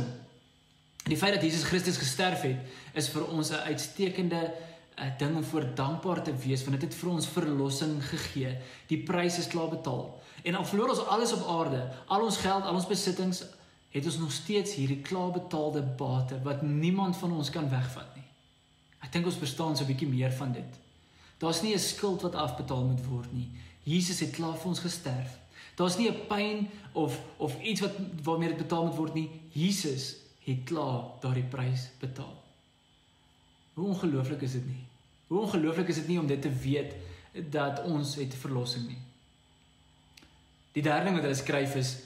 Die 1.06 1.18
feit 1.18 1.36
dat 1.36 1.44
Jesus 1.44 1.66
Christus 1.66 1.98
gesterf 2.00 2.46
het 2.46 2.96
is 2.98 3.10
vir 3.10 3.26
ons 3.26 3.50
'n 3.50 3.66
uitstekende 3.66 4.42
eh, 4.96 5.10
ding 5.18 5.36
om 5.36 5.44
voor 5.44 5.74
dankbaar 5.74 6.22
te 6.22 6.34
wees 6.34 6.64
want 6.64 6.80
dit 6.80 6.88
het 6.88 6.98
vir 7.00 7.10
ons 7.10 7.26
verlossing 7.26 8.02
gegee. 8.02 8.56
Die 8.88 9.02
prys 9.02 9.38
is 9.38 9.50
klaar 9.50 9.68
betaal. 9.68 10.22
En 10.42 10.54
al 10.54 10.64
verloor 10.64 10.88
ons 10.88 11.06
alles 11.06 11.32
op 11.32 11.46
aarde, 11.48 11.92
al 12.06 12.22
ons 12.22 12.36
geld, 12.36 12.64
al 12.64 12.74
ons 12.74 12.86
besittings, 12.86 13.42
het 13.96 14.04
ons 14.04 14.18
nog 14.18 14.32
steeds 14.32 14.74
hierdie 14.74 15.00
klaar 15.00 15.30
betaalde 15.30 15.82
bate 15.82 16.40
wat 16.44 16.62
niemand 16.62 17.16
van 17.16 17.32
ons 17.32 17.50
kan 17.50 17.68
wegvat 17.68 18.10
nie. 18.16 18.24
Ek 19.00 19.12
dink 19.12 19.28
ons 19.28 19.40
verstaan 19.40 19.76
so 19.76 19.84
'n 19.84 19.92
bietjie 19.92 20.08
meer 20.08 20.32
van 20.32 20.52
dit. 20.52 20.72
Daar's 21.38 21.62
nie 21.62 21.74
'n 21.74 21.78
skuld 21.78 22.22
wat 22.22 22.34
afbetaal 22.34 22.84
moet 22.84 23.04
word 23.06 23.32
nie. 23.32 23.48
Jesus 23.82 24.20
het 24.20 24.30
klaar 24.30 24.56
vir 24.56 24.68
ons 24.68 24.80
gesterf. 24.80 25.38
Daar's 25.76 25.96
nie 25.96 26.08
'n 26.10 26.26
pyn 26.28 26.68
of 26.92 27.18
of 27.36 27.62
iets 27.62 27.80
wat 27.80 27.94
waarmee 28.22 28.48
dit 28.48 28.58
betaal 28.58 28.86
moet 28.86 28.96
word 28.96 29.14
nie. 29.14 29.30
Jesus 29.52 30.14
het 30.44 30.64
klaar 30.64 31.04
daardie 31.20 31.44
prys 31.44 31.88
betaal. 31.98 32.42
Hoe 33.74 33.88
ongelooflik 33.88 34.42
is 34.42 34.52
dit 34.52 34.66
nie? 34.66 34.84
Hoe 35.26 35.40
ongelooflik 35.40 35.88
is 35.88 35.94
dit 35.94 36.08
nie 36.08 36.20
om 36.20 36.26
dit 36.26 36.42
te 36.42 36.50
weet 36.50 36.94
dat 37.50 37.82
ons 37.82 38.14
het 38.14 38.34
verlossing 38.34 38.86
nie. 38.86 38.98
Die 40.72 40.82
derde 40.82 41.04
ding 41.04 41.14
wat 41.14 41.24
hulle 41.24 41.34
skryf 41.34 41.74
is 41.74 41.96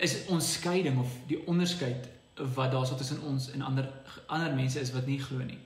is 0.00 0.16
ons 0.32 0.52
skeiding 0.56 0.98
of 1.00 1.12
die 1.28 1.40
onderskeid 1.46 2.08
wat 2.54 2.72
daarso 2.72 2.96
tussen 2.96 3.20
ons 3.28 3.50
en 3.52 3.62
ander 3.62 3.88
ander 4.26 4.54
mense 4.56 4.80
is 4.80 4.92
wat 4.94 5.06
nie 5.06 5.20
glo 5.20 5.44
nie. 5.44 5.58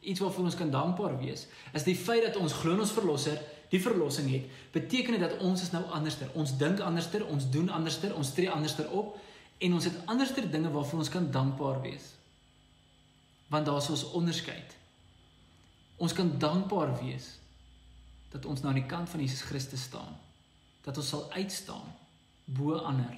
Iets 0.00 0.20
waarvoor 0.20 0.44
ons 0.50 0.56
kan 0.56 0.70
dankbaar 0.70 1.16
wees, 1.20 1.46
is 1.72 1.86
die 1.86 1.96
feit 1.96 2.26
dat 2.26 2.36
ons 2.36 2.52
glo 2.60 2.76
in 2.76 2.84
ons 2.84 2.92
verlosser, 2.92 3.40
die 3.72 3.80
verlossing 3.82 4.28
het, 4.32 4.44
beteken 4.72 5.16
dit 5.16 5.24
dat 5.24 5.40
ons 5.44 5.62
is 5.62 5.72
nou 5.72 5.82
anderster. 5.92 6.28
Ons 6.38 6.54
dink 6.60 6.80
anderster, 6.80 7.24
ons 7.26 7.48
doen 7.52 7.68
anderster, 7.72 8.14
ons 8.16 8.32
tree 8.36 8.50
anderster 8.52 8.88
op 8.92 9.16
en 9.58 9.74
ons 9.74 9.84
het 9.84 9.96
anderster 10.06 10.46
dinge 10.50 10.70
waarvoor 10.72 11.04
ons 11.04 11.12
kan 11.12 11.30
dankbaar 11.32 11.80
wees. 11.82 12.12
Want 13.48 13.66
daar's 13.66 13.88
ons 13.90 14.04
onderskeid. 14.16 14.76
Ons 15.96 16.12
kan 16.12 16.30
dankbaar 16.38 16.94
wees 17.00 17.38
dat 18.32 18.44
ons 18.46 18.60
nou 18.60 18.70
aan 18.74 18.80
die 18.80 18.90
kant 18.90 19.08
van 19.08 19.24
Jesus 19.24 19.42
Christus 19.48 19.88
staan. 19.88 20.12
Dat 20.84 21.00
ons 21.00 21.08
sal 21.08 21.26
uitstaan 21.32 21.96
bo 22.44 22.76
ander 22.76 23.16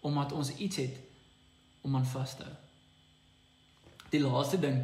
omdat 0.00 0.32
ons 0.32 0.54
iets 0.56 0.76
het 0.76 0.96
om 1.80 1.96
aan 1.96 2.06
vas 2.06 2.36
te 2.36 2.42
hou. 2.42 2.56
Die 4.12 4.22
laaste 4.22 4.60
ding 4.60 4.82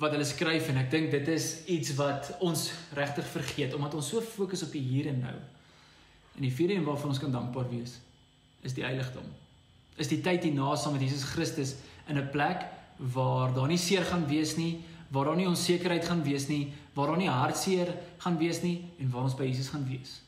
wat 0.00 0.12
hulle 0.12 0.26
skryf 0.28 0.68
en 0.68 0.80
ek 0.82 0.90
dink 0.92 1.10
dit 1.12 1.28
is 1.32 1.64
iets 1.72 1.94
wat 1.96 2.34
ons 2.44 2.68
regtig 2.96 3.28
vergeet 3.32 3.74
omdat 3.76 3.96
ons 3.96 4.08
so 4.12 4.20
fokus 4.20 4.64
op 4.66 4.72
die 4.76 4.84
hier 4.84 5.08
en 5.12 5.22
nou. 5.24 5.36
En 6.36 6.44
die 6.44 6.52
vierde 6.52 6.76
ding 6.76 6.84
waarvoor 6.84 7.14
ons 7.14 7.22
kan 7.22 7.32
dankbaar 7.32 7.68
wees 7.72 7.96
is 8.66 8.74
die 8.76 8.84
heiligdom. 8.84 9.24
Is 9.96 10.10
die 10.12 10.20
tyd 10.20 10.44
hierna 10.44 10.74
saam 10.76 10.96
met 10.96 11.04
Jesus 11.06 11.24
Christus 11.32 11.76
in 12.08 12.18
'n 12.18 12.30
plek 12.30 12.66
waar 12.98 13.54
daar 13.54 13.68
nie 13.68 13.78
seer 13.78 14.04
gaan 14.04 14.26
wees 14.26 14.56
nie, 14.56 14.84
waar 15.08 15.24
daar 15.24 15.36
nie 15.36 15.48
onsekerheid 15.48 16.04
gaan 16.04 16.22
wees 16.22 16.48
nie, 16.48 16.72
waar 16.94 17.06
daar 17.06 17.20
nie 17.20 17.30
hartseer 17.30 17.94
gaan 18.18 18.38
wees 18.38 18.62
nie 18.62 18.84
en 18.98 19.10
waar 19.10 19.22
ons 19.22 19.36
by 19.36 19.44
Jesus 19.44 19.68
gaan 19.68 19.88
wees. 19.88 20.20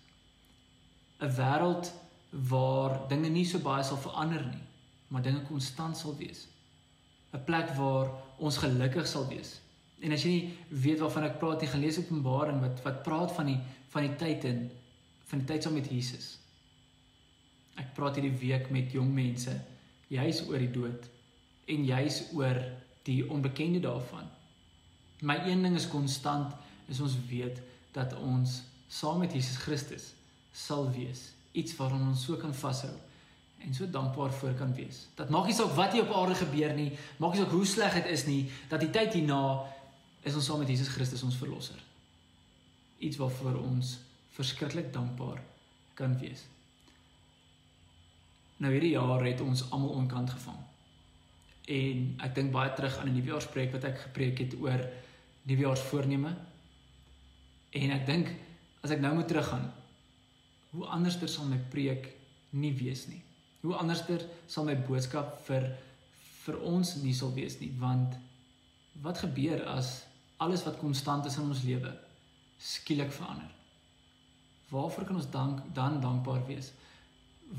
'n 1.21 1.35
Wêreld 1.37 1.93
waar 2.31 3.09
dinge 3.09 3.29
nie 3.33 3.47
so 3.47 3.59
baie 3.65 3.85
sal 3.85 4.01
verander 4.01 4.45
nie, 4.45 4.65
maar 5.09 5.23
dinge 5.23 5.43
konstant 5.49 5.97
sal 5.97 6.17
wees. 6.17 6.47
'n 7.33 7.45
Plek 7.45 7.75
waar 7.77 8.11
ons 8.39 8.57
gelukkig 8.57 9.07
sal 9.07 9.29
wees. 9.29 9.61
En 10.01 10.13
as 10.13 10.23
jy 10.23 10.31
nie 10.31 10.57
weet 10.69 11.01
waarvan 11.01 11.25
ek 11.25 11.39
praat 11.39 11.61
nie, 11.61 11.69
gaan 11.69 11.81
lees 11.81 11.99
Openbaring 11.99 12.61
wat 12.61 12.83
wat 12.85 13.03
praat 13.03 13.33
van 13.33 13.47
die 13.47 13.59
van 13.89 14.03
die 14.03 14.17
tyd 14.17 14.45
en 14.45 14.71
van 15.31 15.39
die 15.39 15.47
tyd 15.47 15.63
saam 15.63 15.75
met 15.75 15.91
Jesus. 15.91 16.39
Ek 17.77 17.95
praat 17.95 18.17
hierdie 18.17 18.39
week 18.39 18.71
met 18.71 18.93
jong 18.93 19.13
mense 19.15 19.55
juis 20.09 20.43
oor 20.49 20.59
die 20.59 20.73
dood 20.73 21.09
en 21.69 21.85
juis 21.85 22.23
oor 22.33 22.61
die 23.05 23.23
onbekende 23.29 23.81
daarvan. 23.81 24.29
My 25.21 25.37
een 25.45 25.63
ding 25.63 25.77
is 25.77 25.89
konstant 25.89 26.55
is 26.89 27.01
ons 27.01 27.17
weet 27.29 27.61
dat 27.93 28.15
ons 28.17 28.63
saam 28.89 29.19
met 29.19 29.33
Jesus 29.33 29.57
Christus 29.57 30.13
sal 30.53 30.89
wees 30.95 31.33
iets 31.59 31.77
waaraan 31.79 32.09
ons 32.13 32.25
so 32.25 32.39
kan 32.41 32.55
vashou 32.55 32.95
en 33.59 33.75
so 33.75 33.91
dankbaar 33.91 34.33
voor 34.33 34.55
kan 34.55 34.75
wees. 34.75 35.07
Dat 35.19 35.31
maak 35.35 35.49
nie 35.51 35.55
saak 35.57 35.75
wat 35.75 35.93
hier 35.93 36.07
op 36.07 36.15
aarde 36.15 36.37
gebeur 36.39 36.75
nie, 36.77 36.93
maak 37.19 37.35
nie 37.35 37.43
saak 37.43 37.55
hoe 37.55 37.67
sleg 37.67 37.97
dit 37.99 38.13
is 38.15 38.25
nie, 38.29 38.43
dat 38.71 38.81
die 38.85 38.91
tyd 38.95 39.17
hierna 39.19 39.41
is 40.23 40.37
ons 40.39 40.47
saam 40.47 40.63
met 40.63 40.71
Jesus 40.71 40.93
Christus 40.95 41.25
ons 41.27 41.39
verlosser. 41.39 41.81
Iets 43.03 43.19
waarvoor 43.19 43.59
ons 43.63 43.97
verskriklik 44.37 44.93
dankbaar 44.95 45.43
kan 45.99 46.15
wees. 46.23 46.45
Nou 48.63 48.73
hierdie 48.75 48.95
jaar 48.95 49.23
het 49.27 49.43
ons 49.43 49.65
almal 49.71 49.97
onkant 50.03 50.31
gevang. 50.31 50.59
En 51.69 52.05
ek 52.25 52.35
dink 52.35 52.53
baie 52.55 52.71
terug 52.75 52.97
aan 52.99 53.11
'n 53.11 53.19
nuwejaarspreek 53.19 53.73
wat 53.73 53.85
ek 53.85 53.99
gepreek 54.07 54.39
het 54.39 54.55
oor 54.61 54.81
nuwejaarsvoorneme. 55.43 56.37
En 57.71 57.91
ek 57.91 58.07
dink 58.07 58.33
as 58.83 58.91
ek 58.91 59.01
nou 59.01 59.15
moet 59.15 59.29
teruggaan, 59.29 59.73
hoe 60.71 60.87
anderster 60.87 61.29
sal 61.29 61.49
my 61.49 61.59
preek 61.73 62.11
nie 62.51 62.73
wees 62.77 63.07
nie. 63.09 63.21
Hoe 63.63 63.75
anderster 63.77 64.23
sal 64.47 64.67
my 64.69 64.77
boodskap 64.89 65.39
vir 65.49 65.71
vir 66.45 66.59
ons 66.65 66.95
nie 67.03 67.13
sal 67.13 67.35
wees 67.37 67.59
nie, 67.61 67.69
want 67.77 68.15
wat 69.05 69.21
gebeur 69.21 69.67
as 69.69 70.05
alles 70.41 70.63
wat 70.65 70.79
konstant 70.81 71.27
is 71.29 71.37
in 71.37 71.51
ons 71.51 71.65
lewe 71.67 71.93
skielik 72.59 73.13
verander? 73.13 73.51
Waarvoor 74.73 75.09
kan 75.09 75.21
ons 75.21 75.31
dank 75.33 75.61
dan 75.77 76.01
dankbaar 76.01 76.45
wees? 76.49 76.73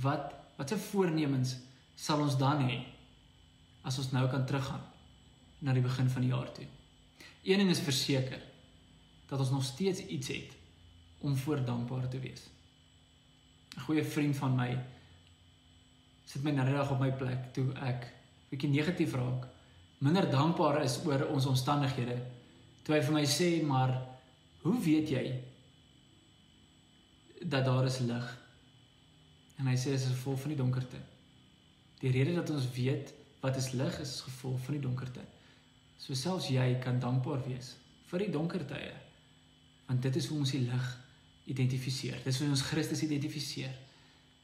Wat 0.02 0.34
watse 0.58 0.78
voornemens 0.90 1.56
sal 1.96 2.22
ons 2.22 2.38
dan 2.38 2.66
hê 2.68 2.80
as 3.88 3.98
ons 4.02 4.12
nou 4.14 4.26
kan 4.30 4.46
teruggaan 4.46 4.84
na 5.66 5.74
die 5.74 5.86
begin 5.86 6.10
van 6.10 6.26
die 6.26 6.34
jaar 6.34 6.52
toe? 6.54 6.68
Een 7.44 7.62
ding 7.62 7.72
is 7.74 7.82
verseker 7.84 8.42
dat 9.30 9.40
ons 9.40 9.54
nog 9.54 9.64
steeds 9.64 10.02
iets 10.06 10.28
het 10.28 10.56
om 11.20 11.38
voor 11.38 11.66
dankbaar 11.66 12.08
te 12.10 12.20
wees. 12.20 12.48
'n 13.80 13.86
goeie 13.88 14.04
vriend 14.04 14.36
van 14.36 14.56
my 14.56 14.72
sit 16.26 16.44
my 16.44 16.52
dag 16.52 16.92
op 16.92 17.00
my 17.00 17.12
plek 17.12 17.54
toe 17.56 17.72
ek 17.80 18.10
bietjie 18.52 18.70
negatief 18.70 19.14
raak, 19.16 19.48
minder 20.04 20.28
dankbaar 20.30 20.82
is 20.84 21.00
oor 21.06 21.24
ons 21.32 21.46
omstandighede. 21.46 22.18
Toe 22.84 22.96
hy 22.96 23.02
vir 23.02 23.14
my 23.14 23.26
sê, 23.26 23.64
"Maar 23.64 23.94
hoe 24.62 24.80
weet 24.84 25.10
jy 25.10 25.42
dat 27.42 27.66
daar 27.66 27.86
is 27.86 28.00
lig?" 28.00 28.38
En 29.58 29.68
hy 29.68 29.76
sê 29.76 29.92
dit 29.92 30.00
is 30.00 30.06
as 30.06 30.12
gevolg 30.12 30.40
van 30.40 30.50
die 30.50 30.58
donkerte. 30.58 30.98
Die 32.00 32.12
rede 32.12 32.36
dat 32.36 32.50
ons 32.50 32.72
weet 32.72 33.14
wat 33.42 33.56
is 33.56 33.72
lig 33.72 34.00
is 34.00 34.14
as 34.14 34.22
gevolg 34.22 34.60
van 34.60 34.74
die 34.74 34.82
donkerte. 34.82 35.22
So 35.98 36.14
selfs 36.14 36.48
jy 36.50 36.80
kan 36.80 37.00
dankbaar 37.00 37.44
wees 37.48 37.76
vir 38.06 38.20
die 38.20 38.32
donker 38.32 38.66
tye. 38.66 38.94
Want 39.88 40.02
dit 40.02 40.16
is 40.16 40.28
hoe 40.28 40.40
ons 40.40 40.52
die 40.52 40.68
lig 40.68 40.98
identifiseer. 41.50 42.20
Dis 42.24 42.40
hoe 42.40 42.50
ons 42.50 42.66
Christus 42.70 43.02
identifiseer. 43.06 43.74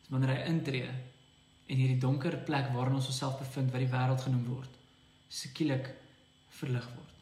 Dis 0.02 0.14
wanneer 0.14 0.36
hy 0.36 0.42
intree 0.52 0.90
en 1.66 1.80
hierdie 1.82 2.02
donker 2.02 2.38
plek 2.46 2.70
waarin 2.76 3.00
ons 3.00 3.10
osself 3.10 3.40
bevind 3.42 3.72
wat 3.74 3.82
die 3.82 3.90
wêreld 3.90 4.22
genoem 4.22 4.44
word, 4.52 4.74
skielik 5.34 5.88
verlig 6.60 6.86
word. 6.94 7.16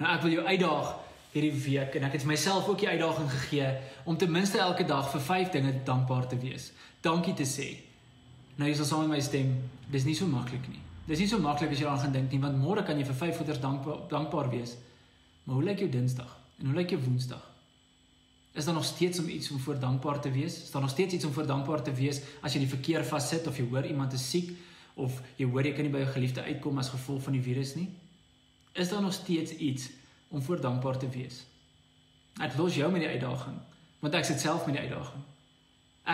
Nou 0.00 0.08
ek 0.10 0.24
wil 0.24 0.38
jou 0.38 0.46
uitdaag 0.46 0.94
hierdie 1.34 1.52
week 1.66 1.98
en 1.98 2.06
ek 2.08 2.16
het 2.16 2.26
myself 2.30 2.68
ook 2.70 2.80
die 2.80 2.88
uitdaging 2.88 3.28
gegee 3.34 3.68
om 4.08 4.16
ten 4.18 4.32
minste 4.32 4.62
elke 4.62 4.86
dag 4.88 5.10
vir 5.12 5.24
5 5.28 5.52
dinge 5.58 5.74
dankbaar 5.86 6.28
te 6.30 6.38
wees. 6.40 6.70
Dankie 7.04 7.34
te 7.36 7.46
sê. 7.48 7.68
Nou 8.56 8.70
jy 8.70 8.76
sal 8.78 8.88
saam 8.88 9.08
met 9.08 9.18
my 9.18 9.22
stem, 9.24 9.52
dis 9.92 10.06
nie 10.08 10.16
so 10.16 10.30
maklik 10.30 10.68
nie. 10.70 10.80
Dis 11.04 11.20
nie 11.20 11.28
so 11.28 11.42
maklik 11.42 11.74
as 11.74 11.80
jy 11.80 11.84
daaraan 11.84 12.06
gedink 12.06 12.32
nie 12.32 12.40
want 12.40 12.56
môre 12.56 12.86
kan 12.86 12.98
jy 12.98 13.04
vir 13.10 13.20
5 13.26 13.42
goeders 13.42 13.60
dankbaar 13.60 14.06
dankbaar 14.12 14.48
wees. 14.54 14.78
Maar 15.44 15.60
hoe 15.60 15.66
lyk 15.68 15.84
jou 15.84 15.90
Dinsdag? 15.92 16.30
En 16.60 16.70
hoe 16.70 16.78
lyk 16.78 16.94
jou 16.94 17.02
Woensdag? 17.04 17.53
Is 18.54 18.64
daar 18.64 18.74
nog 18.74 18.84
steeds 18.84 19.18
om 19.18 19.28
iets 19.28 19.50
om 19.50 19.58
voor 19.58 19.78
dankbaar 19.78 20.20
te 20.20 20.30
wees? 20.30 20.62
Is 20.62 20.70
daar 20.70 20.82
nog 20.82 20.90
steeds 20.90 21.14
iets 21.14 21.24
om 21.24 21.32
voor 21.32 21.46
dankbaar 21.46 21.82
te 21.82 21.92
wees 21.92 22.20
as 22.40 22.52
jy 22.52 22.60
in 22.60 22.66
die 22.68 22.74
verkeer 22.74 23.04
vassit 23.04 23.46
of 23.50 23.56
jy 23.58 23.64
hoor 23.66 23.86
iemand 23.86 24.12
is 24.14 24.26
siek 24.30 24.52
of 24.94 25.16
jy 25.36 25.48
hoor 25.50 25.66
jy 25.66 25.72
kan 25.74 25.82
nie 25.82 25.90
by 25.90 26.04
jou 26.04 26.10
geliefde 26.14 26.42
uitkom 26.46 26.78
as 26.78 26.92
gevolg 26.92 27.24
van 27.24 27.34
die 27.34 27.42
virus 27.42 27.72
nie? 27.74 27.88
Is 28.78 28.92
daar 28.92 29.02
nog 29.02 29.16
steeds 29.16 29.56
iets 29.58 29.88
om 30.28 30.42
voor 30.42 30.62
dankbaar 30.62 30.98
te 31.02 31.08
wees? 31.10 31.40
Ek 32.38 32.54
los 32.58 32.78
jou 32.78 32.90
met 32.92 33.02
die 33.02 33.10
uitdaging, 33.10 33.56
want 34.02 34.14
ek 34.14 34.28
sit 34.28 34.38
self 34.42 34.68
met 34.68 34.78
die 34.78 34.84
uitdaging. 34.86 35.24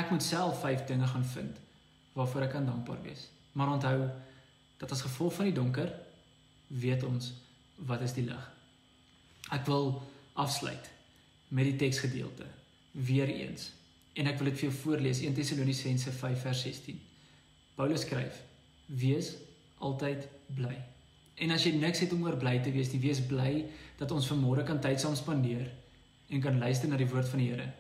Ek 0.00 0.12
moet 0.12 0.24
self 0.24 0.62
vyf 0.64 0.86
dinge 0.88 1.08
gaan 1.10 1.26
vind 1.34 1.58
waarvoor 2.16 2.46
ek 2.46 2.54
kan 2.56 2.66
dankbaar 2.66 3.02
wees. 3.04 3.26
Maar 3.52 3.74
onthou 3.74 4.08
dat 4.80 4.96
as 4.96 5.04
gevolg 5.04 5.36
van 5.36 5.50
die 5.50 5.56
donker 5.56 5.92
weet 6.72 7.04
ons 7.04 7.34
wat 7.84 8.00
is 8.00 8.16
die 8.16 8.24
lig. 8.24 8.48
Ek 9.52 9.68
wil 9.68 9.92
afsluit 10.40 10.88
met 11.50 11.66
die 11.66 11.76
teksgedeelte 11.76 12.46
weer 12.90 13.28
eens. 13.28 13.70
En 14.18 14.26
ek 14.30 14.38
wil 14.38 14.50
dit 14.50 14.58
vir 14.60 14.68
jou 14.68 14.76
voorlees 14.82 15.22
1 15.22 15.34
Tessalonisense 15.34 16.12
5 16.12 16.46
vers 16.46 16.62
16. 16.66 17.00
Paulus 17.78 18.04
skryf: 18.06 18.42
Wees 18.86 19.34
altyd 19.78 20.26
bly. 20.54 20.76
En 21.40 21.54
as 21.54 21.64
jy 21.64 21.72
niks 21.78 22.02
het 22.04 22.12
om 22.12 22.26
oor 22.26 22.36
bly 22.38 22.58
te 22.60 22.72
wees, 22.74 22.90
nie 22.92 23.00
wees 23.02 23.22
bly 23.24 23.64
dat 23.98 24.10
ons 24.12 24.28
vanmôre 24.28 24.66
kan 24.68 24.80
tyd 24.82 25.00
saam 25.00 25.16
spandeer 25.16 25.70
en 26.30 26.42
kan 26.44 26.58
luister 26.60 26.90
na 26.90 26.98
die 27.00 27.08
woord 27.10 27.28
van 27.30 27.42
die 27.42 27.48
Here. 27.50 27.70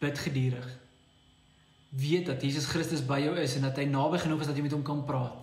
Bid 0.00 0.18
geduldig. 0.18 0.70
Weet 1.94 2.26
dat 2.26 2.42
Jesus 2.42 2.66
Christus 2.66 3.04
by 3.06 3.20
jou 3.22 3.36
is 3.38 3.54
en 3.58 3.68
dat 3.68 3.78
hy 3.78 3.84
naby 3.86 4.18
genoeg 4.24 4.42
is 4.42 4.50
dat 4.50 4.58
jy 4.58 4.64
met 4.66 4.74
hom 4.74 4.86
kan 4.86 5.04
praat. 5.06 5.36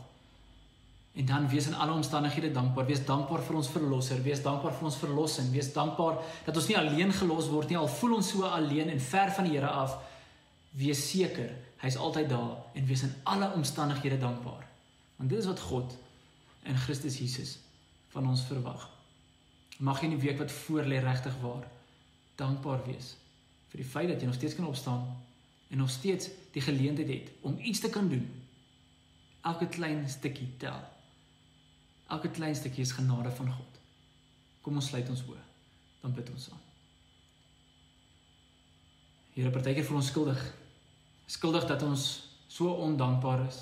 En 1.13 1.26
dan 1.26 1.47
wees 1.47 1.67
in 1.67 1.76
alle 1.76 1.91
omstandighede 1.91 2.52
dankbaar. 2.52 2.86
Wees 2.86 3.06
dankbaar 3.06 3.41
vir 3.43 3.56
ons 3.56 3.69
verlosser, 3.69 4.21
wees 4.24 4.41
dankbaar 4.41 4.74
vir 4.78 4.88
ons 4.88 4.97
verlossing, 4.97 5.50
wees 5.52 5.74
dankbaar 5.74 6.21
dat 6.45 6.56
ons 6.56 6.67
nie 6.67 6.78
alleen 6.78 7.12
gelos 7.13 7.50
word 7.52 7.69
nie 7.69 7.78
al 7.78 7.89
voel 7.91 8.15
ons 8.21 8.30
so 8.32 8.47
alleen 8.47 8.89
en 8.89 9.02
ver 9.02 9.34
van 9.36 9.50
die 9.50 9.58
Here 9.58 9.67
af. 9.67 9.97
Wees 10.71 11.02
seker, 11.10 11.52
hy's 11.84 11.97
altyd 12.00 12.30
daar 12.32 12.78
en 12.78 12.88
wees 12.88 13.04
in 13.04 13.12
alle 13.24 13.52
omstandighede 13.58 14.21
dankbaar. 14.21 14.63
Want 15.17 15.30
dit 15.30 15.39
is 15.39 15.50
wat 15.52 15.60
God 15.60 15.97
in 16.63 16.78
Christus 16.78 17.19
Jesus 17.19 17.58
van 18.13 18.28
ons 18.28 18.45
verwag. 18.47 18.88
Mag 19.78 20.00
jy 20.00 20.12
in 20.12 20.15
die 20.15 20.24
week 20.24 20.39
wat 20.39 20.54
voorlê 20.54 21.02
regtig 21.04 21.36
waar 21.43 21.67
dankbaar 22.39 22.86
wees 22.88 23.15
vir 23.71 23.84
die 23.84 23.88
feit 23.88 24.10
dat 24.12 24.21
jy 24.21 24.28
nog 24.30 24.38
steeds 24.39 24.56
kan 24.56 24.67
opstaan 24.67 25.04
en 25.71 25.80
nog 25.80 25.89
steeds 25.89 26.30
die 26.56 26.63
geleentheid 26.63 27.08
het 27.08 27.30
om 27.47 27.60
iets 27.60 27.80
te 27.80 27.89
kan 27.89 28.10
doen. 28.12 28.26
Elke 29.47 29.67
klein 29.67 30.04
stukkie 30.10 30.50
tel. 30.60 30.80
Elke 32.12 32.32
klein 32.32 32.56
stukkie 32.56 32.84
is 32.84 32.91
genade 32.91 33.32
van 33.32 33.52
God. 33.52 33.80
Kom 34.62 34.76
ons 34.76 34.89
sluit 34.91 35.08
ons 35.10 35.24
oë. 35.30 35.43
Dan 36.02 36.13
bid 36.17 36.30
ons 36.34 36.50
aan. 36.52 36.67
Here, 39.32 39.52
partykeer 39.54 39.86
voel 39.88 40.02
ons 40.02 40.12
skuldig. 40.12 40.41
Skuldig 41.32 41.67
dat 41.69 41.86
ons 41.88 42.08
so 42.52 42.74
ondankbaar 42.84 43.45
is. 43.47 43.62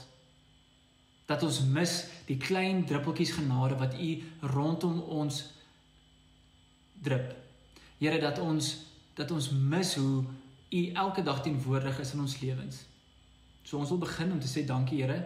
Dat 1.30 1.46
ons 1.46 1.62
mis 1.70 1.94
die 2.26 2.40
klein 2.42 2.82
druppeltjies 2.90 3.36
genade 3.38 3.78
wat 3.78 3.94
U 4.02 4.10
rondom 4.56 4.98
ons 5.22 5.44
drup. 7.06 7.36
Here, 8.00 8.18
dat 8.22 8.42
ons 8.42 8.76
dat 9.20 9.32
ons 9.36 9.50
mis 9.52 9.96
hoe 10.00 10.24
U 10.70 10.82
elke 11.02 11.22
dag 11.26 11.42
teenwoordig 11.44 12.00
is 12.00 12.14
in 12.16 12.24
ons 12.24 12.40
lewens. 12.40 12.86
So 13.68 13.78
ons 13.78 13.92
wil 13.92 14.02
begin 14.02 14.32
om 14.32 14.40
te 14.42 14.50
sê 14.50 14.64
dankie 14.66 15.04
Here 15.04 15.20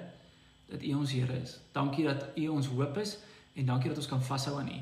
dat 0.69 0.83
U 0.83 0.93
ons 0.93 1.11
Here 1.11 1.41
is. 1.41 1.59
Dankie 1.71 2.05
dat 2.05 2.25
U 2.35 2.47
ons 2.47 2.67
hoop 2.67 2.97
is 2.97 3.17
en 3.53 3.65
dankie 3.65 3.89
dat 3.89 3.97
ons 3.97 4.09
kan 4.09 4.23
vashou 4.23 4.57
aan 4.59 4.71
U. 4.71 4.81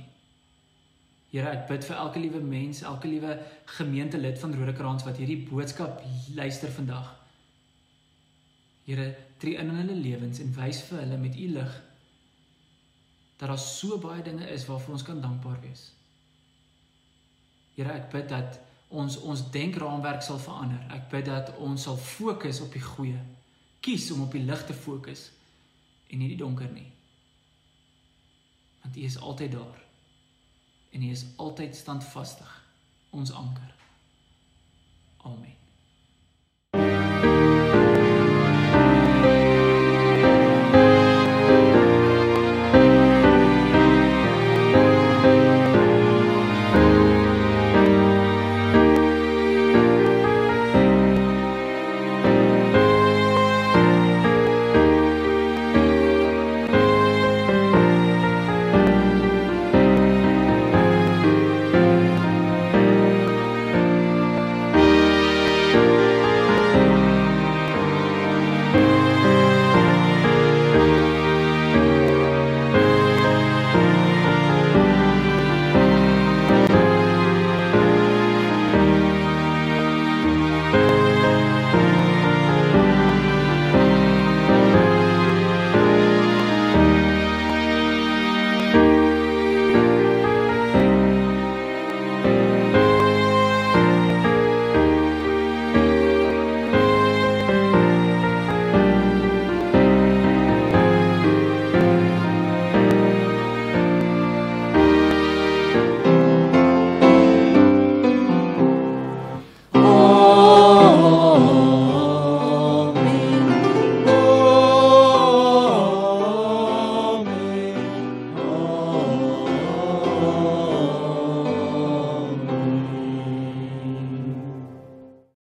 Here, 1.31 1.47
ek 1.47 1.67
bid 1.69 1.85
vir 1.87 1.95
elke 1.95 2.19
liewe 2.19 2.41
mens, 2.43 2.81
elke 2.83 3.07
liewe 3.07 3.37
gemeentelid 3.77 4.39
van 4.39 4.55
Rodekraans 4.55 5.05
wat 5.07 5.19
hierdie 5.21 5.39
boodskap 5.47 6.01
luister 6.35 6.71
vandag. 6.75 7.13
Here, 8.83 9.13
tree 9.39 9.55
in 9.55 9.71
in 9.71 9.79
hulle 9.79 9.95
lewens 9.95 10.41
en 10.43 10.51
wys 10.57 10.81
vir 10.89 11.05
hulle 11.05 11.19
met 11.21 11.39
U 11.39 11.47
lig 11.55 11.79
dat 13.41 13.49
daar 13.49 13.57
so 13.57 13.97
baie 13.97 14.21
dinge 14.21 14.45
is 14.53 14.67
waarvoor 14.69 14.93
ons 14.99 15.05
kan 15.07 15.21
dankbaar 15.21 15.57
wees. 15.63 15.87
Here, 17.73 17.95
ek 17.95 18.11
bid 18.11 18.27
dat 18.29 18.59
ons 18.91 19.15
ons 19.23 19.41
denkraamwerk 19.55 20.21
sal 20.21 20.37
verander. 20.37 20.83
Ek 20.93 21.07
bid 21.09 21.25
dat 21.25 21.55
ons 21.63 21.87
sal 21.87 21.97
fokus 21.97 22.59
op 22.61 22.75
die 22.75 22.83
goeie. 22.83 23.17
Kies 23.81 24.11
om 24.13 24.27
op 24.27 24.35
die 24.35 24.43
lig 24.45 24.65
te 24.67 24.75
fokus 24.77 25.31
en 26.12 26.19
nie 26.19 26.28
die 26.34 26.39
donker 26.39 26.71
nie. 26.71 26.89
Want 28.82 28.97
U 28.97 29.08
is 29.08 29.17
altyd 29.17 29.56
daar. 29.56 29.80
En 30.91 31.04
U 31.04 31.10
is 31.10 31.26
altyd 31.36 31.76
standvastig, 31.76 32.52
ons 33.10 33.32
anker. 33.32 33.76
Amen. 35.24 35.61